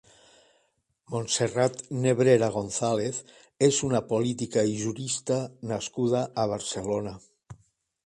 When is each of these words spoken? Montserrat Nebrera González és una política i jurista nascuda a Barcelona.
Montserrat 1.15 1.83
Nebrera 2.05 2.49
González 2.57 3.21
és 3.69 3.83
una 3.91 4.03
política 4.15 4.67
i 4.73 4.77
jurista 4.83 5.41
nascuda 5.77 6.27
a 6.47 6.51
Barcelona. 6.57 7.19